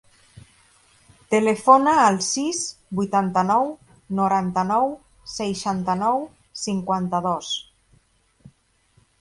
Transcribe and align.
Telefona 1.33 1.91
al 2.05 2.17
sis, 2.29 2.61
vuitanta-nou, 3.01 3.69
noranta-nou, 4.21 4.89
seixanta-nou, 5.35 6.27
cinquanta-dos. 6.63 7.53